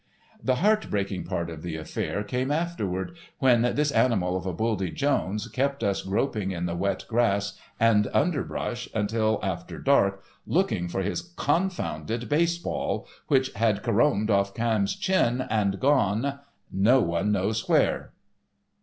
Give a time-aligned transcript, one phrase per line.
[0.43, 4.89] The heart breaking part of the affair came afterward, when "This Animal of a Buldy
[4.89, 11.03] Jones" kept us groping in the wet grass and underbrush until after dark looking for
[11.03, 18.13] his confounded baseball, which had caromed off Camme's chin, and gone—no one knows where.